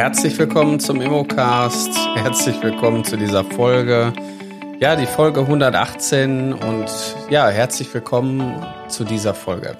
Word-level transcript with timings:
Herzlich 0.00 0.38
willkommen 0.38 0.80
zum 0.80 1.02
Immocast. 1.02 1.94
Herzlich 2.14 2.62
willkommen 2.62 3.04
zu 3.04 3.18
dieser 3.18 3.44
Folge. 3.44 4.14
Ja, 4.80 4.96
die 4.96 5.04
Folge 5.04 5.40
118 5.40 6.54
und 6.54 6.86
ja, 7.28 7.50
herzlich 7.50 7.92
willkommen 7.92 8.64
zu 8.88 9.04
dieser 9.04 9.34
Folge. 9.34 9.76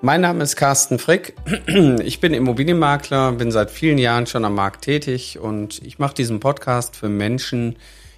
Mein 0.00 0.20
Name 0.20 0.44
ist 0.44 0.54
Carsten 0.54 1.00
Frick. 1.00 1.34
Ich 2.04 2.20
bin 2.20 2.34
Immobilienmakler, 2.34 3.32
bin 3.32 3.50
seit 3.50 3.72
vielen 3.72 3.98
Jahren 3.98 4.28
schon 4.28 4.44
am 4.44 4.54
Markt 4.54 4.84
tätig 4.84 5.40
und 5.40 5.82
ich 5.84 5.98
mache 5.98 6.14
diesen 6.14 6.38
Podcast 6.38 6.94
für 6.94 7.08
Menschen, 7.08 7.74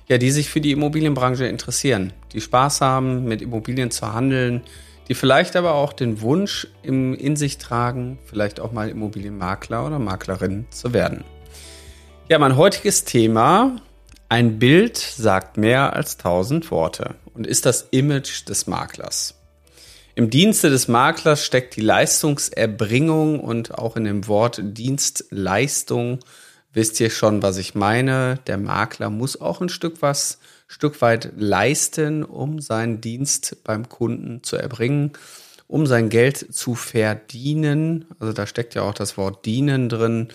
ja, 0.09 0.19
die 0.19 0.31
sich 0.31 0.51
für 0.51 0.61
die 0.61 0.73
Immobilienbranche 0.73 1.47
interessieren, 1.47 2.13
die 2.35 2.43
Spaß 2.43 2.83
haben, 2.83 3.25
mit 3.25 3.41
Immobilien 3.41 3.91
zu 3.91 4.13
handeln, 4.13 4.61
die 5.09 5.15
vielleicht 5.15 5.57
aber 5.57 5.75
auch 5.75 5.93
den 5.93 6.21
Wunsch 6.21 6.67
im, 6.83 7.15
in 7.15 7.37
sich 7.37 7.59
tragen, 7.59 8.19
vielleicht 8.25 8.61
auch 8.61 8.73
mal 8.73 8.89
Immobilienmakler 8.89 9.87
oder 9.87 9.99
Maklerin 9.99 10.67
zu 10.71 10.93
werden. 10.93 11.25
Ja, 12.29 12.39
mein 12.39 12.57
heutiges 12.57 13.05
Thema, 13.05 13.77
ein 14.29 14.59
Bild 14.59 14.97
sagt 14.97 15.59
mehr 15.59 15.93
als 15.93 16.17
tausend 16.17 16.71
Worte 16.71 17.17
und 17.35 17.47
ist 17.47 17.67
das 17.67 17.89
Image 17.91 18.49
des 18.49 18.67
Maklers. 18.67 19.35
Im 20.17 20.31
Dienste 20.31 20.71
des 20.71 20.89
Maklers 20.89 21.45
steckt 21.45 21.77
die 21.77 21.81
Leistungserbringung 21.81 23.41
und 23.41 23.77
auch 23.77 23.97
in 23.97 24.05
dem 24.05 24.29
Wort 24.29 24.61
Dienstleistung 24.63 26.21
wisst 26.73 27.01
ihr 27.01 27.11
schon, 27.11 27.43
was 27.43 27.57
ich 27.57 27.75
meine. 27.75 28.39
Der 28.47 28.57
Makler 28.57 29.11
muss 29.11 29.41
auch 29.41 29.61
ein 29.61 29.69
Stück 29.69 30.03
was 30.03 30.39
Stück 30.67 31.01
weit 31.03 31.33
leisten, 31.37 32.25
um 32.25 32.61
seinen 32.61 33.01
Dienst 33.01 33.65
beim 33.65 33.89
Kunden 33.89 34.43
zu 34.43 34.57
erbringen, 34.57 35.13
um 35.67 35.87
sein 35.87 36.09
Geld 36.09 36.55
zu 36.55 36.75
verdienen. 36.75 38.07
Also 38.19 38.33
da 38.33 38.47
steckt 38.47 38.75
ja 38.75 38.83
auch 38.83 38.95
das 38.95 39.17
Wort 39.17 39.45
dienen 39.45 39.89
drin. 39.89 40.29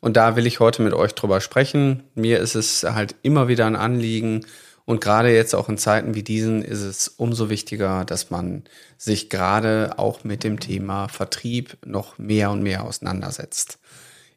Und 0.00 0.16
da 0.16 0.36
will 0.36 0.46
ich 0.46 0.60
heute 0.60 0.82
mit 0.82 0.92
euch 0.92 1.14
drüber 1.14 1.40
sprechen. 1.40 2.02
Mir 2.14 2.40
ist 2.40 2.54
es 2.54 2.82
halt 2.82 3.14
immer 3.22 3.48
wieder 3.48 3.66
ein 3.66 3.76
Anliegen. 3.76 4.44
Und 4.84 5.00
gerade 5.00 5.34
jetzt 5.34 5.54
auch 5.54 5.70
in 5.70 5.78
Zeiten 5.78 6.14
wie 6.14 6.22
diesen 6.22 6.62
ist 6.62 6.82
es 6.82 7.08
umso 7.08 7.48
wichtiger, 7.48 8.04
dass 8.04 8.30
man 8.30 8.64
sich 8.98 9.30
gerade 9.30 9.94
auch 9.96 10.24
mit 10.24 10.44
dem 10.44 10.60
Thema 10.60 11.08
Vertrieb 11.08 11.78
noch 11.86 12.18
mehr 12.18 12.50
und 12.50 12.62
mehr 12.62 12.84
auseinandersetzt. 12.84 13.78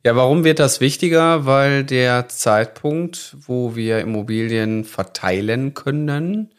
Ja, 0.07 0.15
warum 0.15 0.45
wird 0.45 0.59
das 0.59 0.79
wichtiger? 0.79 1.45
Weil 1.45 1.83
der 1.83 2.29
Zeitpunkt, 2.29 3.35
wo 3.41 3.75
wir 3.75 3.99
Immobilien 3.99 4.85
verteilen 4.85 5.73
können, 5.73 6.53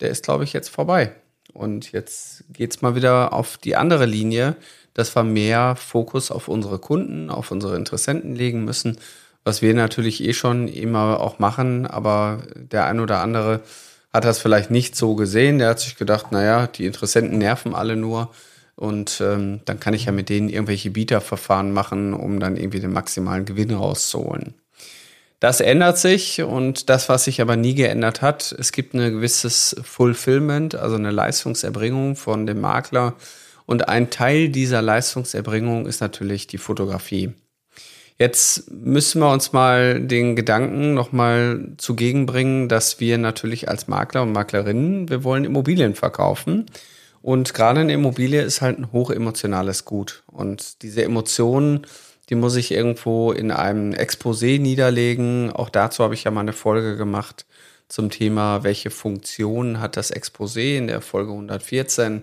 der 0.00 0.10
ist, 0.10 0.24
glaube 0.24 0.44
ich, 0.44 0.52
jetzt 0.52 0.68
vorbei. 0.68 1.14
Und 1.54 1.92
jetzt 1.92 2.44
geht's 2.52 2.82
mal 2.82 2.94
wieder 2.94 3.32
auf 3.32 3.56
die 3.56 3.74
andere 3.74 4.04
Linie, 4.04 4.54
dass 4.92 5.16
wir 5.16 5.22
mehr 5.22 5.76
Fokus 5.76 6.30
auf 6.30 6.46
unsere 6.46 6.78
Kunden, 6.78 7.30
auf 7.30 7.50
unsere 7.50 7.74
Interessenten 7.74 8.36
legen 8.36 8.66
müssen, 8.66 8.98
was 9.44 9.62
wir 9.62 9.72
natürlich 9.72 10.22
eh 10.22 10.34
schon 10.34 10.68
immer 10.68 11.20
auch 11.20 11.38
machen, 11.38 11.86
aber 11.86 12.42
der 12.54 12.84
ein 12.84 13.00
oder 13.00 13.22
andere 13.22 13.62
hat 14.12 14.26
das 14.26 14.40
vielleicht 14.40 14.70
nicht 14.70 14.94
so 14.94 15.14
gesehen. 15.14 15.58
Der 15.58 15.70
hat 15.70 15.80
sich 15.80 15.96
gedacht, 15.96 16.32
naja, 16.32 16.66
die 16.66 16.84
Interessenten 16.84 17.38
nerven 17.38 17.74
alle 17.74 17.96
nur 17.96 18.30
und 18.80 19.20
ähm, 19.20 19.60
dann 19.66 19.78
kann 19.78 19.92
ich 19.92 20.06
ja 20.06 20.12
mit 20.12 20.30
denen 20.30 20.48
irgendwelche 20.48 20.90
Bieterverfahren 20.90 21.70
machen, 21.70 22.14
um 22.14 22.40
dann 22.40 22.56
irgendwie 22.56 22.80
den 22.80 22.94
maximalen 22.94 23.44
Gewinn 23.44 23.74
rauszuholen. 23.74 24.54
Das 25.38 25.60
ändert 25.60 25.98
sich 25.98 26.42
und 26.42 26.88
das, 26.88 27.10
was 27.10 27.24
sich 27.24 27.42
aber 27.42 27.56
nie 27.56 27.74
geändert 27.74 28.22
hat, 28.22 28.54
es 28.58 28.72
gibt 28.72 28.94
ein 28.94 29.12
gewisses 29.12 29.76
Fulfillment, 29.82 30.74
also 30.76 30.96
eine 30.96 31.10
Leistungserbringung 31.10 32.16
von 32.16 32.46
dem 32.46 32.62
Makler. 32.62 33.16
Und 33.66 33.88
ein 33.90 34.08
Teil 34.08 34.48
dieser 34.48 34.80
Leistungserbringung 34.80 35.84
ist 35.84 36.00
natürlich 36.00 36.46
die 36.46 36.58
Fotografie. 36.58 37.34
Jetzt 38.18 38.70
müssen 38.70 39.20
wir 39.20 39.30
uns 39.30 39.52
mal 39.52 40.00
den 40.00 40.36
Gedanken 40.36 40.94
nochmal 40.94 41.72
zugegen 41.76 42.24
bringen, 42.24 42.70
dass 42.70 42.98
wir 42.98 43.18
natürlich 43.18 43.68
als 43.68 43.88
Makler 43.88 44.22
und 44.22 44.32
Maklerinnen, 44.32 45.10
wir 45.10 45.22
wollen 45.22 45.44
Immobilien 45.44 45.94
verkaufen. 45.94 46.64
Und 47.22 47.52
gerade 47.52 47.80
eine 47.80 47.92
Immobilie 47.92 48.42
ist 48.42 48.60
halt 48.60 48.78
ein 48.78 48.92
hochemotionales 48.92 49.84
Gut. 49.84 50.22
Und 50.26 50.82
diese 50.82 51.04
Emotionen, 51.04 51.86
die 52.28 52.34
muss 52.34 52.56
ich 52.56 52.70
irgendwo 52.70 53.32
in 53.32 53.50
einem 53.50 53.92
Exposé 53.92 54.60
niederlegen. 54.60 55.50
Auch 55.52 55.68
dazu 55.68 56.02
habe 56.02 56.14
ich 56.14 56.24
ja 56.24 56.30
mal 56.30 56.40
eine 56.40 56.52
Folge 56.52 56.96
gemacht 56.96 57.44
zum 57.88 58.10
Thema, 58.10 58.62
welche 58.62 58.90
Funktion 58.90 59.80
hat 59.80 59.96
das 59.96 60.12
Exposé 60.14 60.76
in 60.76 60.86
der 60.86 61.00
Folge 61.00 61.32
114. 61.32 62.22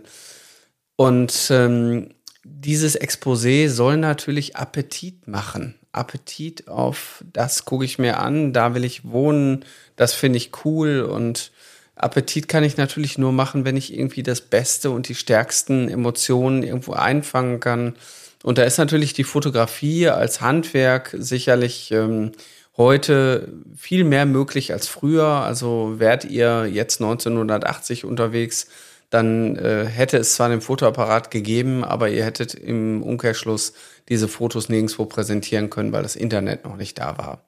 Und 0.96 1.48
ähm, 1.52 2.10
dieses 2.44 3.00
Exposé 3.00 3.70
soll 3.70 3.98
natürlich 3.98 4.56
Appetit 4.56 5.28
machen. 5.28 5.76
Appetit 5.92 6.68
auf 6.68 7.24
das 7.34 7.66
gucke 7.66 7.86
ich 7.86 8.00
mir 8.00 8.20
an, 8.20 8.54
da 8.54 8.74
will 8.74 8.86
ich 8.86 9.04
wohnen, 9.04 9.66
das 9.96 10.14
finde 10.14 10.38
ich 10.38 10.52
cool 10.64 11.02
und 11.02 11.52
Appetit 11.98 12.48
kann 12.48 12.64
ich 12.64 12.78
natürlich 12.78 13.18
nur 13.18 13.32
machen, 13.32 13.66
wenn 13.66 13.78
ich 13.78 13.94
irgendwie 13.98 14.24
das 14.24 14.42
Beste 14.42 14.92
und 14.92 15.08
die 15.10 15.16
stärksten 15.16 15.90
Emotionen 15.90 16.64
irgendwo 16.64 16.94
einfangen 16.94 17.60
kann. 17.60 17.96
Und 18.44 18.58
da 18.58 18.64
ist 18.64 18.78
natürlich 18.78 19.14
die 19.14 19.24
Fotografie 19.24 20.10
als 20.10 20.42
Handwerk 20.42 21.16
sicherlich 21.18 21.92
ähm, 21.92 22.32
heute 22.78 23.52
viel 23.76 24.04
mehr 24.04 24.26
möglich 24.26 24.72
als 24.72 24.88
früher. 24.88 25.26
Also 25.26 25.96
wärt 25.98 26.26
ihr 26.26 26.68
jetzt 26.72 27.02
1980 27.02 28.06
unterwegs, 28.06 28.68
dann 29.10 29.56
äh, 29.56 29.86
hätte 29.86 30.18
es 30.18 30.36
zwar 30.36 30.48
einen 30.48 30.62
Fotoapparat 30.62 31.32
gegeben, 31.32 31.84
aber 31.84 32.10
ihr 32.10 32.26
hättet 32.26 32.54
im 32.54 33.02
Umkehrschluss 33.04 33.74
diese 34.10 34.28
Fotos 34.28 34.70
nirgendwo 34.70 35.06
präsentieren 35.06 35.70
können, 35.70 35.92
weil 35.92 36.04
das 36.04 36.16
Internet 36.16 36.66
noch 36.66 36.76
nicht 36.76 37.00
da 37.00 37.18
war. 37.18 37.47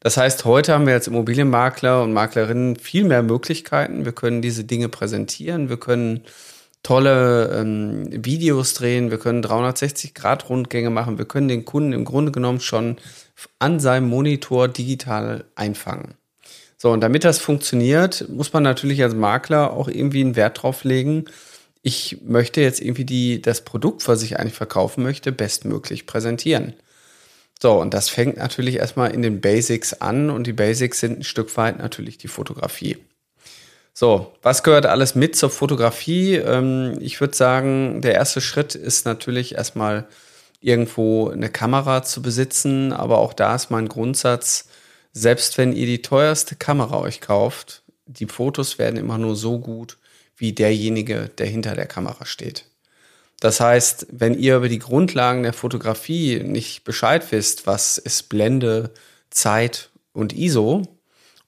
Das 0.00 0.16
heißt, 0.16 0.46
heute 0.46 0.72
haben 0.72 0.86
wir 0.86 0.94
als 0.94 1.08
Immobilienmakler 1.08 2.02
und 2.02 2.14
Maklerinnen 2.14 2.76
viel 2.76 3.04
mehr 3.04 3.22
Möglichkeiten. 3.22 4.06
Wir 4.06 4.12
können 4.12 4.40
diese 4.40 4.64
Dinge 4.64 4.88
präsentieren, 4.88 5.68
wir 5.68 5.76
können 5.76 6.24
tolle 6.82 7.50
ähm, 7.54 8.08
Videos 8.10 8.72
drehen, 8.72 9.10
wir 9.10 9.18
können 9.18 9.44
360-Grad-Rundgänge 9.44 10.88
machen, 10.88 11.18
wir 11.18 11.26
können 11.26 11.48
den 11.48 11.66
Kunden 11.66 11.92
im 11.92 12.06
Grunde 12.06 12.32
genommen 12.32 12.60
schon 12.60 12.96
an 13.58 13.78
seinem 13.78 14.08
Monitor 14.08 14.68
digital 14.68 15.44
einfangen. 15.54 16.14
So, 16.78 16.90
und 16.90 17.02
damit 17.02 17.24
das 17.24 17.38
funktioniert, 17.38 18.26
muss 18.30 18.54
man 18.54 18.62
natürlich 18.62 19.02
als 19.02 19.14
Makler 19.14 19.74
auch 19.74 19.86
irgendwie 19.86 20.22
einen 20.22 20.34
Wert 20.34 20.62
drauf 20.62 20.82
legen. 20.82 21.26
Ich 21.82 22.22
möchte 22.24 22.62
jetzt 22.62 22.80
irgendwie 22.80 23.04
die, 23.04 23.42
das 23.42 23.66
Produkt, 23.66 24.08
was 24.08 24.22
ich 24.22 24.38
eigentlich 24.38 24.54
verkaufen 24.54 25.02
möchte, 25.02 25.30
bestmöglich 25.30 26.06
präsentieren. 26.06 26.72
So, 27.62 27.74
und 27.74 27.92
das 27.92 28.08
fängt 28.08 28.38
natürlich 28.38 28.76
erstmal 28.76 29.12
in 29.12 29.22
den 29.22 29.40
Basics 29.40 29.94
an 29.94 30.30
und 30.30 30.46
die 30.46 30.52
Basics 30.52 31.00
sind 31.00 31.18
ein 31.18 31.24
Stück 31.24 31.54
weit 31.56 31.78
natürlich 31.78 32.16
die 32.16 32.28
Fotografie. 32.28 32.96
So, 33.92 34.32
was 34.40 34.62
gehört 34.62 34.86
alles 34.86 35.14
mit 35.14 35.36
zur 35.36 35.50
Fotografie? 35.50 36.36
Ähm, 36.36 36.96
ich 37.00 37.20
würde 37.20 37.36
sagen, 37.36 38.00
der 38.00 38.14
erste 38.14 38.40
Schritt 38.40 38.74
ist 38.74 39.04
natürlich 39.04 39.56
erstmal 39.56 40.06
irgendwo 40.60 41.28
eine 41.28 41.50
Kamera 41.50 42.02
zu 42.02 42.22
besitzen, 42.22 42.92
aber 42.92 43.18
auch 43.18 43.34
da 43.34 43.54
ist 43.54 43.70
mein 43.70 43.88
Grundsatz, 43.88 44.68
selbst 45.12 45.58
wenn 45.58 45.72
ihr 45.72 45.86
die 45.86 46.02
teuerste 46.02 46.56
Kamera 46.56 46.98
euch 47.00 47.20
kauft, 47.20 47.82
die 48.06 48.26
Fotos 48.26 48.78
werden 48.78 48.96
immer 48.96 49.18
nur 49.18 49.36
so 49.36 49.58
gut 49.58 49.98
wie 50.36 50.52
derjenige, 50.52 51.30
der 51.36 51.46
hinter 51.46 51.74
der 51.74 51.86
Kamera 51.86 52.24
steht. 52.24 52.69
Das 53.40 53.58
heißt, 53.58 54.08
wenn 54.12 54.38
ihr 54.38 54.56
über 54.58 54.68
die 54.68 54.78
Grundlagen 54.78 55.42
der 55.42 55.54
Fotografie 55.54 56.42
nicht 56.44 56.84
Bescheid 56.84 57.24
wisst, 57.32 57.66
was 57.66 57.96
ist 57.96 58.28
Blende, 58.28 58.90
Zeit 59.30 59.88
und 60.12 60.34
ISO 60.34 60.82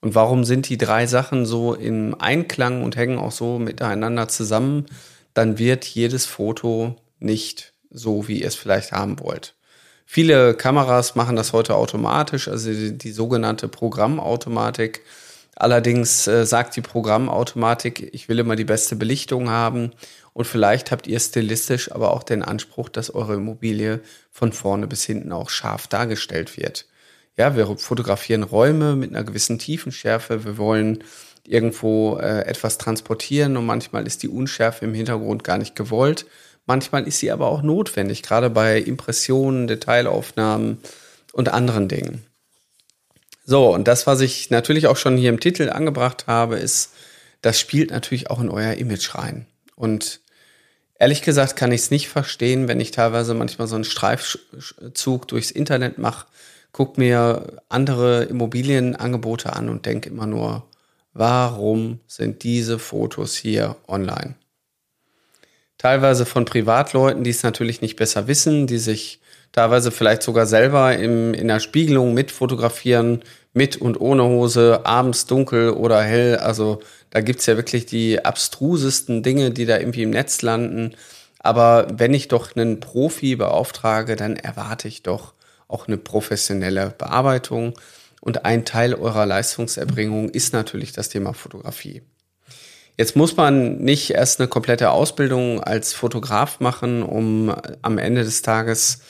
und 0.01 0.15
warum 0.15 0.43
sind 0.43 0.69
die 0.69 0.77
drei 0.77 1.05
Sachen 1.05 1.45
so 1.45 1.75
im 1.75 2.15
Einklang 2.19 2.83
und 2.83 2.95
hängen 2.95 3.19
auch 3.19 3.31
so 3.31 3.59
miteinander 3.59 4.27
zusammen, 4.27 4.87
dann 5.35 5.59
wird 5.59 5.85
jedes 5.85 6.25
Foto 6.25 6.95
nicht 7.19 7.73
so, 7.91 8.27
wie 8.27 8.41
ihr 8.41 8.47
es 8.47 8.55
vielleicht 8.55 8.91
haben 8.91 9.19
wollt. 9.19 9.53
Viele 10.05 10.55
Kameras 10.55 11.15
machen 11.15 11.35
das 11.35 11.53
heute 11.53 11.75
automatisch, 11.75 12.47
also 12.47 12.71
die, 12.71 12.97
die 12.97 13.11
sogenannte 13.11 13.67
Programmautomatik. 13.67 15.01
Allerdings 15.55 16.27
äh, 16.27 16.45
sagt 16.45 16.75
die 16.75 16.81
Programmautomatik, 16.81 18.09
ich 18.13 18.27
will 18.27 18.39
immer 18.39 18.55
die 18.55 18.65
beste 18.65 18.95
Belichtung 18.95 19.49
haben 19.49 19.91
und 20.33 20.45
vielleicht 20.45 20.91
habt 20.91 21.07
ihr 21.07 21.19
stilistisch 21.19 21.91
aber 21.91 22.11
auch 22.13 22.23
den 22.23 22.43
Anspruch, 22.43 22.89
dass 22.89 23.13
eure 23.13 23.35
Immobilie 23.35 24.01
von 24.31 24.51
vorne 24.51 24.87
bis 24.87 25.03
hinten 25.03 25.31
auch 25.31 25.49
scharf 25.49 25.87
dargestellt 25.87 26.57
wird. 26.57 26.87
Ja, 27.37 27.55
wir 27.55 27.77
fotografieren 27.77 28.43
Räume 28.43 28.95
mit 28.95 29.11
einer 29.11 29.23
gewissen 29.23 29.59
Tiefenschärfe. 29.59 30.45
Wir 30.45 30.57
wollen 30.57 31.03
irgendwo 31.45 32.17
äh, 32.17 32.45
etwas 32.45 32.77
transportieren 32.77 33.57
und 33.57 33.65
manchmal 33.65 34.07
ist 34.07 34.23
die 34.23 34.29
Unschärfe 34.29 34.85
im 34.85 34.93
Hintergrund 34.93 35.43
gar 35.43 35.57
nicht 35.57 35.75
gewollt. 35.75 36.25
Manchmal 36.65 37.07
ist 37.07 37.19
sie 37.19 37.31
aber 37.31 37.47
auch 37.47 37.61
notwendig, 37.61 38.23
gerade 38.23 38.49
bei 38.49 38.79
Impressionen, 38.79 39.67
Detailaufnahmen 39.67 40.77
und 41.33 41.49
anderen 41.49 41.89
Dingen. 41.89 42.25
So, 43.45 43.73
und 43.73 43.87
das, 43.87 44.07
was 44.07 44.21
ich 44.21 44.49
natürlich 44.49 44.87
auch 44.87 44.95
schon 44.95 45.17
hier 45.17 45.29
im 45.29 45.41
Titel 45.41 45.69
angebracht 45.69 46.27
habe, 46.27 46.55
ist, 46.57 46.93
das 47.41 47.59
spielt 47.59 47.91
natürlich 47.91 48.29
auch 48.29 48.39
in 48.39 48.49
euer 48.49 48.75
Image 48.75 49.15
rein. 49.15 49.47
Und 49.75 50.21
Ehrlich 51.03 51.21
gesagt 51.21 51.57
kann 51.57 51.73
ich 51.73 51.81
es 51.81 51.91
nicht 51.91 52.07
verstehen, 52.07 52.69
wenn 52.69 52.79
ich 52.79 52.91
teilweise 52.91 53.33
manchmal 53.33 53.67
so 53.67 53.75
einen 53.75 53.83
Streifzug 53.83 55.27
durchs 55.27 55.51
Internet 55.51 55.97
mache, 55.97 56.27
gucke 56.71 56.97
mir 56.97 57.61
andere 57.67 58.23
Immobilienangebote 58.23 59.51
an 59.51 59.67
und 59.67 59.85
denke 59.85 60.07
immer 60.07 60.27
nur, 60.27 60.63
warum 61.11 61.99
sind 62.07 62.43
diese 62.43 62.79
Fotos 62.79 63.35
hier 63.35 63.75
online? 63.85 64.35
Teilweise 65.77 66.25
von 66.25 66.45
Privatleuten, 66.45 67.25
die 67.25 67.31
es 67.31 67.43
natürlich 67.43 67.81
nicht 67.81 67.97
besser 67.97 68.29
wissen, 68.29 68.65
die 68.65 68.77
sich 68.77 69.19
teilweise 69.51 69.91
vielleicht 69.91 70.23
sogar 70.23 70.45
selber 70.45 70.97
im, 70.97 71.33
in 71.33 71.49
der 71.49 71.59
Spiegelung 71.59 72.13
mit 72.13 72.31
fotografieren, 72.31 73.23
mit 73.51 73.75
und 73.75 73.99
ohne 73.99 74.23
Hose, 74.23 74.85
abends 74.85 75.25
dunkel 75.25 75.71
oder 75.71 76.01
hell. 76.01 76.37
Also 76.37 76.81
da 77.13 77.21
gibt's 77.21 77.45
ja 77.45 77.55
wirklich 77.57 77.85
die 77.85 78.25
abstrusesten 78.25 79.21
Dinge, 79.21 79.51
die 79.51 79.67
da 79.67 79.77
irgendwie 79.77 80.01
im 80.01 80.09
Netz 80.09 80.41
landen. 80.41 80.95
Aber 81.37 81.85
wenn 81.93 82.11
ich 82.11 82.27
doch 82.27 82.55
einen 82.55 82.79
Profi 82.79 83.35
beauftrage, 83.35 84.15
dann 84.15 84.35
erwarte 84.35 84.87
ich 84.87 85.03
doch 85.03 85.33
auch 85.67 85.87
eine 85.87 85.97
professionelle 85.97 86.91
Bearbeitung. 86.97 87.75
Und 88.19 88.45
ein 88.45 88.65
Teil 88.65 88.95
eurer 88.95 89.27
Leistungserbringung 89.27 90.29
ist 90.29 90.53
natürlich 90.53 90.91
das 90.91 91.09
Thema 91.09 91.33
Fotografie. 91.33 92.01
Jetzt 92.97 93.15
muss 93.15 93.37
man 93.37 93.77
nicht 93.77 94.09
erst 94.09 94.39
eine 94.39 94.47
komplette 94.47 94.89
Ausbildung 94.89 95.61
als 95.61 95.93
Fotograf 95.93 96.61
machen, 96.61 97.03
um 97.03 97.53
am 97.83 97.99
Ende 97.99 98.23
des 98.23 98.41
Tages 98.41 99.01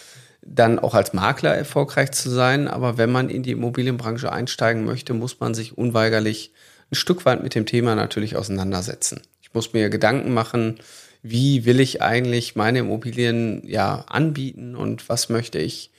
dann 0.41 0.77
auch 0.77 0.93
als 0.93 1.13
Makler 1.13 1.55
erfolgreich 1.55 2.11
zu 2.11 2.29
sein. 2.29 2.67
Aber 2.67 2.97
wenn 2.97 3.13
man 3.13 3.29
in 3.29 3.43
die 3.43 3.51
Immobilienbranche 3.51 4.29
einsteigen 4.29 4.83
möchte, 4.83 5.13
muss 5.13 5.39
man 5.39 5.53
sich 5.53 5.77
unweigerlich 5.77 6.51
ein 6.93 6.95
Stück 6.95 7.25
weit 7.25 7.41
mit 7.41 7.55
dem 7.55 7.65
Thema 7.65 7.95
natürlich 7.95 8.35
auseinandersetzen. 8.35 9.21
Ich 9.41 9.53
muss 9.53 9.73
mir 9.73 9.89
Gedanken 9.89 10.33
machen, 10.33 10.79
wie 11.23 11.65
will 11.65 11.79
ich 11.79 12.01
eigentlich 12.01 12.55
meine 12.55 12.79
Immobilien 12.79 13.63
ja 13.67 14.05
anbieten 14.07 14.75
und 14.75 15.09
was 15.09 15.29
möchte 15.29 15.57
ich 15.57 15.89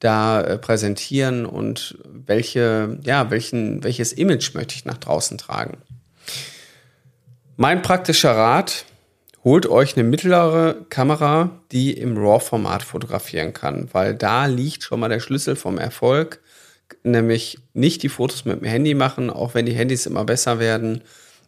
da 0.00 0.40
äh, 0.40 0.58
präsentieren 0.58 1.46
und 1.46 1.98
welche, 2.04 2.98
ja, 3.04 3.30
welchen, 3.30 3.84
welches 3.84 4.12
Image 4.12 4.54
möchte 4.54 4.74
ich 4.74 4.86
nach 4.86 4.98
draußen 4.98 5.38
tragen. 5.38 5.78
Mein 7.56 7.82
praktischer 7.82 8.32
Rat, 8.32 8.86
holt 9.44 9.66
euch 9.66 9.96
eine 9.96 10.04
mittlere 10.04 10.76
Kamera, 10.88 11.50
die 11.70 11.92
im 11.92 12.16
RAW-Format 12.16 12.82
fotografieren 12.82 13.52
kann, 13.52 13.88
weil 13.92 14.14
da 14.14 14.46
liegt 14.46 14.82
schon 14.82 15.00
mal 15.00 15.08
der 15.08 15.20
Schlüssel 15.20 15.56
vom 15.56 15.78
Erfolg, 15.78 16.40
nämlich 17.02 17.58
nicht 17.74 18.02
die 18.02 18.08
Fotos 18.08 18.44
mit 18.44 18.60
dem 18.60 18.66
Handy 18.66 18.94
machen, 18.94 19.30
auch 19.30 19.54
wenn 19.54 19.66
die 19.66 19.74
Handys 19.74 20.06
immer 20.06 20.24
besser 20.24 20.58
werden. 20.58 21.02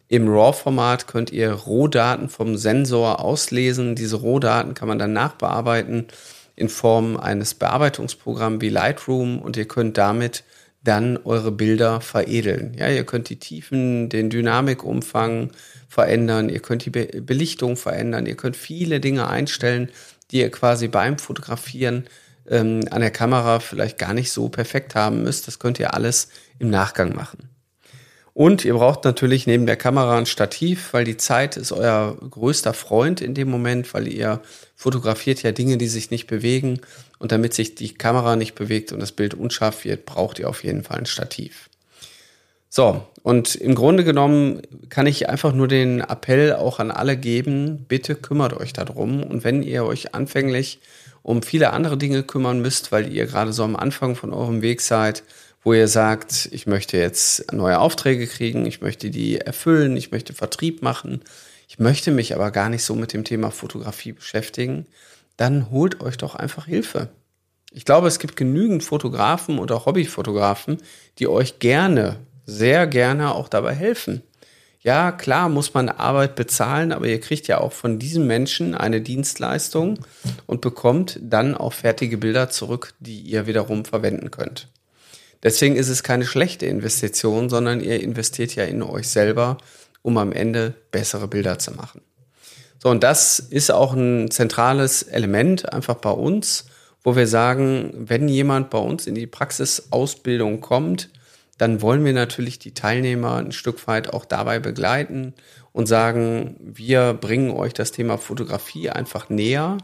Im 0.07 0.27
RAW-Format 0.27 1.07
könnt 1.07 1.31
ihr 1.31 1.51
Rohdaten 1.51 2.29
vom 2.29 2.57
Sensor 2.57 3.19
auslesen. 3.19 3.95
Diese 3.95 4.17
Rohdaten 4.17 4.73
kann 4.73 4.87
man 4.87 4.99
dann 4.99 5.13
nachbearbeiten 5.13 6.07
in 6.55 6.69
Form 6.69 7.17
eines 7.17 7.55
Bearbeitungsprogramms 7.55 8.61
wie 8.61 8.69
Lightroom 8.69 9.41
und 9.41 9.57
ihr 9.57 9.67
könnt 9.67 9.97
damit 9.97 10.43
dann 10.83 11.17
eure 11.23 11.51
Bilder 11.51 12.01
veredeln. 12.01 12.75
Ja, 12.77 12.89
ihr 12.89 13.05
könnt 13.05 13.29
die 13.29 13.39
Tiefen, 13.39 14.09
den 14.09 14.29
Dynamikumfang 14.29 15.51
verändern, 15.87 16.49
ihr 16.49 16.59
könnt 16.59 16.85
die 16.85 16.89
Be 16.89 17.21
Belichtung 17.21 17.77
verändern, 17.77 18.25
ihr 18.25 18.35
könnt 18.35 18.57
viele 18.57 18.99
Dinge 18.99 19.27
einstellen, 19.27 19.89
die 20.31 20.39
ihr 20.39 20.51
quasi 20.51 20.87
beim 20.89 21.17
Fotografieren 21.17 22.05
ähm, 22.49 22.81
an 22.91 23.01
der 23.01 23.11
Kamera 23.11 23.59
vielleicht 23.59 23.97
gar 23.97 24.13
nicht 24.13 24.31
so 24.31 24.49
perfekt 24.49 24.95
haben 24.95 25.23
müsst. 25.23 25.47
Das 25.47 25.59
könnt 25.59 25.79
ihr 25.79 25.93
alles 25.93 26.29
im 26.59 26.69
Nachgang 26.69 27.15
machen. 27.15 27.49
Und 28.33 28.65
ihr 28.65 28.73
braucht 28.73 29.03
natürlich 29.03 29.45
neben 29.45 29.67
der 29.67 29.75
Kamera 29.75 30.17
ein 30.17 30.25
Stativ, 30.25 30.91
weil 30.93 31.03
die 31.03 31.17
Zeit 31.17 31.55
ist 31.55 31.71
euer 31.71 32.17
größter 32.17 32.73
Freund 32.73 33.21
in 33.21 33.35
dem 33.35 33.47
Moment, 33.49 33.93
weil 33.93 34.07
ihr 34.07 34.41
fotografiert 34.75 35.43
ja 35.43 35.51
Dinge, 35.51 35.77
die 35.77 35.87
sich 35.87 36.09
nicht 36.09 36.25
bewegen. 36.25 36.81
Und 37.19 37.31
damit 37.31 37.53
sich 37.53 37.75
die 37.75 37.93
Kamera 37.93 38.35
nicht 38.35 38.55
bewegt 38.55 38.91
und 38.91 38.99
das 38.99 39.11
Bild 39.11 39.35
unscharf 39.35 39.85
wird, 39.85 40.05
braucht 40.05 40.39
ihr 40.39 40.49
auf 40.49 40.63
jeden 40.63 40.83
Fall 40.83 40.99
ein 40.99 41.05
Stativ. 41.05 41.69
So, 42.75 43.05
und 43.21 43.53
im 43.53 43.75
Grunde 43.75 44.03
genommen 44.03 44.63
kann 44.89 45.05
ich 45.05 45.29
einfach 45.29 45.53
nur 45.53 45.67
den 45.67 45.99
Appell 45.99 46.53
auch 46.53 46.79
an 46.79 46.89
alle 46.89 47.15
geben, 47.15 47.85
bitte 47.87 48.15
kümmert 48.15 48.59
euch 48.59 48.73
darum. 48.73 49.21
Und 49.21 49.43
wenn 49.43 49.61
ihr 49.61 49.85
euch 49.85 50.15
anfänglich 50.15 50.79
um 51.21 51.43
viele 51.43 51.71
andere 51.71 51.99
Dinge 51.99 52.23
kümmern 52.23 52.63
müsst, 52.63 52.91
weil 52.91 53.13
ihr 53.13 53.27
gerade 53.27 53.53
so 53.53 53.63
am 53.63 53.75
Anfang 53.75 54.15
von 54.15 54.33
eurem 54.33 54.63
Weg 54.63 54.81
seid, 54.81 55.21
wo 55.61 55.73
ihr 55.73 55.87
sagt, 55.87 56.49
ich 56.51 56.65
möchte 56.65 56.97
jetzt 56.97 57.53
neue 57.53 57.77
Aufträge 57.77 58.25
kriegen, 58.25 58.65
ich 58.65 58.81
möchte 58.81 59.11
die 59.11 59.37
erfüllen, 59.37 59.95
ich 59.95 60.09
möchte 60.09 60.33
Vertrieb 60.33 60.81
machen, 60.81 61.21
ich 61.67 61.77
möchte 61.77 62.09
mich 62.09 62.33
aber 62.33 62.49
gar 62.49 62.69
nicht 62.69 62.83
so 62.83 62.95
mit 62.95 63.13
dem 63.13 63.23
Thema 63.23 63.51
Fotografie 63.51 64.13
beschäftigen, 64.13 64.87
dann 65.37 65.69
holt 65.69 66.01
euch 66.01 66.17
doch 66.17 66.33
einfach 66.33 66.65
Hilfe. 66.65 67.09
Ich 67.71 67.85
glaube, 67.85 68.07
es 68.07 68.17
gibt 68.17 68.35
genügend 68.35 68.83
Fotografen 68.83 69.59
oder 69.59 69.85
Hobbyfotografen, 69.85 70.79
die 71.19 71.27
euch 71.27 71.59
gerne, 71.59 72.17
sehr 72.45 72.87
gerne 72.87 73.35
auch 73.35 73.47
dabei 73.47 73.73
helfen. 73.73 74.23
Ja, 74.81 75.13
klar 75.13 75.47
muss 75.47 75.73
man 75.73 75.87
Arbeit 75.87 76.35
bezahlen, 76.35 76.91
aber 76.91 77.07
ihr 77.07 77.21
kriegt 77.21 77.47
ja 77.47 77.59
auch 77.59 77.71
von 77.71 77.99
diesen 77.99 78.27
Menschen 78.27 78.75
eine 78.75 78.99
Dienstleistung 78.99 79.99
und 80.45 80.59
bekommt 80.59 81.19
dann 81.21 81.55
auch 81.55 81.71
fertige 81.71 82.17
Bilder 82.17 82.49
zurück, 82.49 82.93
die 82.99 83.21
ihr 83.21 83.47
wiederum 83.47 83.85
verwenden 83.85 84.29
könnt. 84.29 84.67
Deswegen 85.41 85.77
ist 85.77 85.87
es 85.87 86.03
keine 86.03 86.25
schlechte 86.25 86.65
Investition, 86.65 87.49
sondern 87.49 87.79
ihr 87.79 88.01
investiert 88.01 88.55
ja 88.55 88.65
in 88.65 88.81
euch 88.81 89.07
selber, 89.07 89.57
um 90.01 90.17
am 90.17 90.33
Ende 90.33 90.73
bessere 90.91 91.29
Bilder 91.29 91.59
zu 91.59 91.71
machen. 91.71 92.01
So, 92.81 92.89
und 92.89 93.03
das 93.03 93.39
ist 93.39 93.71
auch 93.71 93.93
ein 93.93 94.29
zentrales 94.31 95.03
Element 95.03 95.71
einfach 95.71 95.95
bei 95.95 96.11
uns, 96.11 96.65
wo 97.03 97.15
wir 97.15 97.27
sagen, 97.27 97.93
wenn 97.93 98.27
jemand 98.27 98.69
bei 98.69 98.77
uns 98.77 99.07
in 99.07 99.15
die 99.15 99.27
Praxisausbildung 99.27 100.59
kommt, 100.59 101.09
dann 101.57 101.81
wollen 101.81 102.03
wir 102.03 102.13
natürlich 102.13 102.59
die 102.59 102.73
Teilnehmer 102.73 103.37
ein 103.37 103.51
Stück 103.51 103.87
weit 103.87 104.13
auch 104.13 104.25
dabei 104.25 104.59
begleiten 104.59 105.33
und 105.71 105.87
sagen, 105.87 106.55
wir 106.59 107.13
bringen 107.13 107.51
euch 107.51 107.73
das 107.73 107.91
Thema 107.91 108.17
Fotografie 108.17 108.89
einfach 108.89 109.29
näher. 109.29 109.77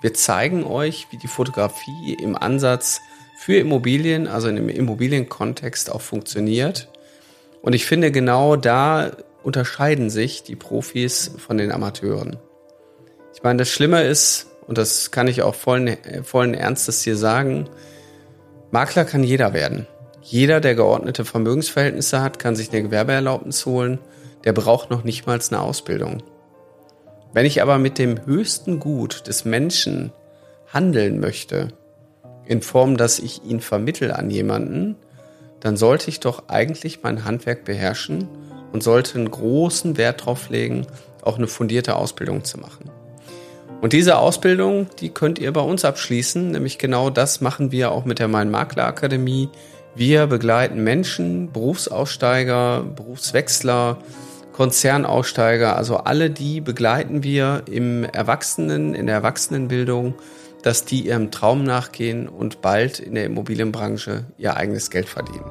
Wir 0.00 0.14
zeigen 0.14 0.64
euch, 0.64 1.06
wie 1.10 1.18
die 1.18 1.28
Fotografie 1.28 2.16
im 2.20 2.36
Ansatz 2.36 3.00
für 3.38 3.56
Immobilien, 3.56 4.26
also 4.26 4.48
in 4.48 4.56
einem 4.56 4.68
Immobilienkontext 4.68 5.90
auch 5.92 6.00
funktioniert. 6.00 6.88
Und 7.60 7.72
ich 7.72 7.86
finde, 7.86 8.10
genau 8.10 8.56
da 8.56 9.12
unterscheiden 9.42 10.10
sich 10.10 10.42
die 10.42 10.56
Profis 10.56 11.32
von 11.38 11.58
den 11.58 11.72
Amateuren. 11.72 12.38
Ich 13.34 13.42
meine, 13.42 13.58
das 13.58 13.68
Schlimme 13.68 14.02
ist, 14.02 14.48
und 14.66 14.78
das 14.78 15.10
kann 15.10 15.28
ich 15.28 15.42
auch 15.42 15.54
vollen, 15.54 15.96
vollen 16.22 16.54
Ernstes 16.54 17.02
hier 17.02 17.16
sagen, 17.16 17.68
Makler 18.70 19.04
kann 19.04 19.24
jeder 19.24 19.52
werden. 19.52 19.86
Jeder, 20.22 20.60
der 20.60 20.74
geordnete 20.74 21.24
Vermögensverhältnisse 21.24 22.22
hat, 22.22 22.38
kann 22.38 22.56
sich 22.56 22.72
eine 22.72 22.82
Gewerbeerlaubnis 22.82 23.66
holen. 23.66 23.98
Der 24.44 24.52
braucht 24.52 24.90
noch 24.90 25.04
nicht 25.04 25.26
mal 25.26 25.38
eine 25.38 25.60
Ausbildung. 25.60 26.22
Wenn 27.32 27.46
ich 27.46 27.62
aber 27.62 27.78
mit 27.78 27.98
dem 27.98 28.24
höchsten 28.24 28.78
Gut 28.78 29.26
des 29.26 29.44
Menschen 29.44 30.12
handeln 30.72 31.18
möchte, 31.18 31.68
in 32.46 32.62
Form, 32.62 32.96
dass 32.96 33.18
ich 33.18 33.44
ihn 33.44 33.60
vermittel 33.60 34.12
an 34.12 34.30
jemanden, 34.30 34.96
dann 35.60 35.76
sollte 35.76 36.08
ich 36.08 36.20
doch 36.20 36.48
eigentlich 36.48 37.02
mein 37.02 37.24
Handwerk 37.24 37.64
beherrschen 37.64 38.28
und 38.72 38.82
sollte 38.82 39.18
einen 39.18 39.30
großen 39.30 39.96
Wert 39.96 40.22
darauf 40.22 40.50
legen, 40.50 40.86
auch 41.22 41.38
eine 41.38 41.46
fundierte 41.46 41.96
Ausbildung 41.96 42.44
zu 42.44 42.58
machen. 42.58 42.90
Und 43.80 43.92
diese 43.92 44.18
Ausbildung, 44.18 44.86
die 45.00 45.10
könnt 45.10 45.38
ihr 45.38 45.52
bei 45.52 45.60
uns 45.60 45.84
abschließen, 45.84 46.50
nämlich 46.50 46.78
genau 46.78 47.10
das 47.10 47.40
machen 47.40 47.72
wir 47.72 47.90
auch 47.90 48.04
mit 48.04 48.18
der 48.18 48.28
Mein 48.28 48.50
Makler 48.50 48.86
Akademie. 48.86 49.48
Wir 49.94 50.26
begleiten 50.26 50.82
Menschen, 50.82 51.52
Berufsaussteiger, 51.52 52.84
Berufswechsler, 52.96 53.98
Konzernaussteiger, 54.52 55.76
also 55.76 55.98
alle 55.98 56.30
die 56.30 56.60
begleiten 56.60 57.22
wir 57.22 57.62
im 57.70 58.04
Erwachsenen, 58.04 58.94
in 58.94 59.06
der 59.06 59.16
Erwachsenenbildung 59.16 60.14
dass 60.62 60.84
die 60.84 61.06
ihrem 61.06 61.30
Traum 61.30 61.64
nachgehen 61.64 62.28
und 62.28 62.62
bald 62.62 63.00
in 63.00 63.14
der 63.14 63.24
Immobilienbranche 63.24 64.24
ihr 64.38 64.56
eigenes 64.56 64.90
Geld 64.90 65.08
verdienen. 65.08 65.50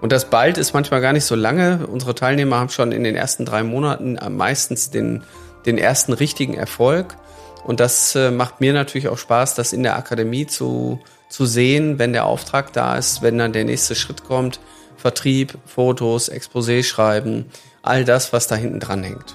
Und 0.00 0.12
das 0.12 0.28
bald 0.28 0.58
ist 0.58 0.74
manchmal 0.74 1.00
gar 1.00 1.14
nicht 1.14 1.24
so 1.24 1.34
lange. 1.34 1.86
Unsere 1.86 2.14
Teilnehmer 2.14 2.58
haben 2.58 2.68
schon 2.68 2.92
in 2.92 3.04
den 3.04 3.16
ersten 3.16 3.46
drei 3.46 3.62
Monaten 3.62 4.18
meistens 4.36 4.90
den, 4.90 5.24
den 5.64 5.78
ersten 5.78 6.12
richtigen 6.12 6.54
Erfolg. 6.54 7.16
Und 7.64 7.80
das 7.80 8.14
äh, 8.14 8.30
macht 8.30 8.60
mir 8.60 8.74
natürlich 8.74 9.08
auch 9.08 9.16
Spaß, 9.16 9.54
das 9.54 9.72
in 9.72 9.82
der 9.82 9.96
Akademie 9.96 10.46
zu, 10.46 11.00
zu 11.34 11.46
sehen, 11.46 11.98
wenn 11.98 12.12
der 12.12 12.26
Auftrag 12.26 12.72
da 12.72 12.94
ist, 12.94 13.20
wenn 13.20 13.38
dann 13.38 13.52
der 13.52 13.64
nächste 13.64 13.96
Schritt 13.96 14.22
kommt. 14.22 14.60
Vertrieb, 14.96 15.58
Fotos, 15.66 16.30
Exposé 16.30 16.84
schreiben, 16.84 17.46
all 17.82 18.04
das, 18.04 18.32
was 18.32 18.46
da 18.46 18.54
hinten 18.54 18.78
dran 18.78 19.02
hängt. 19.02 19.34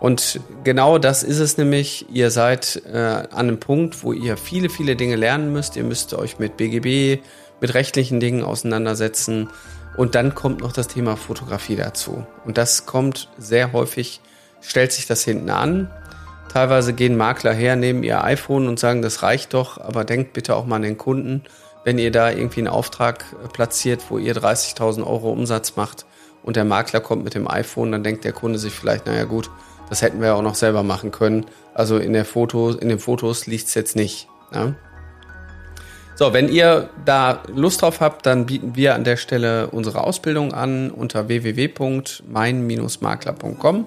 Und 0.00 0.40
genau 0.64 0.98
das 0.98 1.22
ist 1.22 1.38
es 1.38 1.56
nämlich. 1.56 2.04
Ihr 2.12 2.30
seid 2.30 2.82
äh, 2.92 2.98
an 2.98 3.30
einem 3.30 3.58
Punkt, 3.58 4.04
wo 4.04 4.12
ihr 4.12 4.36
viele, 4.36 4.68
viele 4.68 4.94
Dinge 4.94 5.16
lernen 5.16 5.50
müsst. 5.50 5.76
Ihr 5.76 5.84
müsst 5.84 6.12
euch 6.12 6.38
mit 6.38 6.58
BGB, 6.58 7.22
mit 7.62 7.72
rechtlichen 7.72 8.20
Dingen 8.20 8.44
auseinandersetzen. 8.44 9.48
Und 9.96 10.14
dann 10.14 10.34
kommt 10.34 10.60
noch 10.60 10.74
das 10.74 10.88
Thema 10.88 11.16
Fotografie 11.16 11.76
dazu. 11.76 12.26
Und 12.44 12.58
das 12.58 12.84
kommt 12.84 13.30
sehr 13.38 13.72
häufig, 13.72 14.20
stellt 14.60 14.92
sich 14.92 15.06
das 15.06 15.24
hinten 15.24 15.48
an. 15.48 15.90
Teilweise 16.52 16.92
gehen 16.92 17.16
Makler 17.16 17.54
her, 17.54 17.76
nehmen 17.76 18.02
ihr 18.02 18.22
iPhone 18.24 18.68
und 18.68 18.78
sagen, 18.78 19.00
das 19.00 19.22
reicht 19.22 19.54
doch, 19.54 19.80
aber 19.80 20.04
denkt 20.04 20.34
bitte 20.34 20.54
auch 20.54 20.66
mal 20.66 20.76
an 20.76 20.82
den 20.82 20.98
Kunden. 20.98 21.44
wenn 21.84 21.98
ihr 21.98 22.12
da 22.12 22.30
irgendwie 22.30 22.60
einen 22.60 22.68
Auftrag 22.68 23.24
platziert, 23.52 24.02
wo 24.08 24.18
ihr 24.18 24.36
30.000 24.36 25.04
Euro 25.04 25.32
Umsatz 25.32 25.74
macht 25.76 26.06
und 26.44 26.54
der 26.54 26.64
Makler 26.64 27.00
kommt 27.00 27.24
mit 27.24 27.34
dem 27.34 27.50
iPhone, 27.50 27.90
dann 27.90 28.04
denkt 28.04 28.22
der 28.24 28.30
Kunde 28.32 28.56
sich 28.58 28.72
vielleicht, 28.72 29.06
naja 29.06 29.24
gut, 29.24 29.50
das 29.88 30.02
hätten 30.02 30.20
wir 30.20 30.28
ja 30.28 30.34
auch 30.34 30.42
noch 30.42 30.54
selber 30.54 30.84
machen 30.84 31.10
können. 31.10 31.46
Also 31.74 31.98
in, 31.98 32.12
der 32.12 32.24
Foto, 32.24 32.70
in 32.70 32.88
den 32.88 33.00
Fotos 33.00 33.46
liegt 33.46 33.66
es 33.66 33.74
jetzt 33.74 33.96
nicht. 33.96 34.28
Ja? 34.54 34.74
So, 36.14 36.32
wenn 36.32 36.48
ihr 36.48 36.88
da 37.04 37.42
Lust 37.52 37.82
drauf 37.82 38.00
habt, 38.00 38.26
dann 38.26 38.46
bieten 38.46 38.76
wir 38.76 38.94
an 38.94 39.02
der 39.02 39.16
Stelle 39.16 39.66
unsere 39.68 40.04
Ausbildung 40.04 40.54
an 40.54 40.90
unter 40.90 41.26
www.mein-makler.com. 41.26 43.86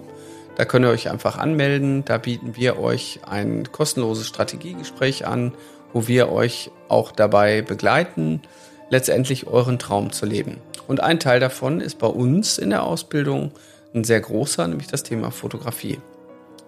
Da 0.57 0.65
könnt 0.65 0.85
ihr 0.85 0.89
euch 0.89 1.09
einfach 1.09 1.37
anmelden. 1.37 2.05
Da 2.05 2.17
bieten 2.17 2.55
wir 2.55 2.79
euch 2.79 3.19
ein 3.27 3.71
kostenloses 3.71 4.27
Strategiegespräch 4.27 5.27
an, 5.27 5.53
wo 5.93 6.07
wir 6.07 6.31
euch 6.31 6.71
auch 6.87 7.11
dabei 7.11 7.61
begleiten, 7.61 8.41
letztendlich 8.89 9.47
euren 9.47 9.79
Traum 9.79 10.11
zu 10.11 10.25
leben. 10.25 10.57
Und 10.87 11.01
ein 11.01 11.19
Teil 11.19 11.39
davon 11.39 11.81
ist 11.81 11.97
bei 11.97 12.07
uns 12.07 12.57
in 12.57 12.69
der 12.69 12.83
Ausbildung 12.83 13.51
ein 13.93 14.03
sehr 14.03 14.21
großer, 14.21 14.67
nämlich 14.67 14.87
das 14.87 15.03
Thema 15.03 15.31
Fotografie. 15.31 15.99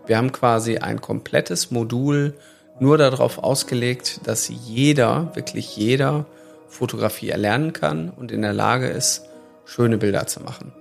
Wir 0.06 0.18
haben 0.18 0.32
quasi 0.32 0.78
ein 0.78 1.02
komplettes 1.02 1.72
Modul 1.72 2.34
nur 2.80 2.98
darauf 2.98 3.38
ausgelegt, 3.40 4.22
dass 4.26 4.50
jeder, 4.50 5.32
wirklich 5.36 5.76
jeder, 5.76 6.26
Fotografie 6.70 7.30
erlernen 7.30 7.74
kann 7.74 8.10
und 8.10 8.32
in 8.32 8.42
der 8.42 8.54
Lage 8.54 8.88
ist, 8.88 9.26
schöne 9.66 9.98
Bilder 9.98 10.28
zu 10.28 10.42
machen. 10.42 10.74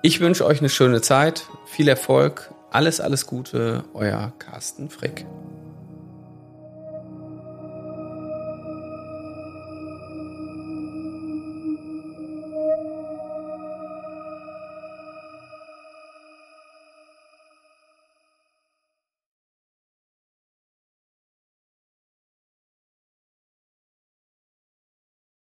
Ich 0.00 0.20
wünsche 0.20 0.46
euch 0.46 0.60
eine 0.60 0.68
schöne 0.68 1.00
Zeit, 1.00 1.46
viel 1.66 1.88
Erfolg, 1.88 2.52
alles, 2.70 3.00
alles 3.00 3.26
Gute, 3.26 3.82
euer 3.94 4.32
Carsten 4.38 4.90
Frick. 4.90 5.26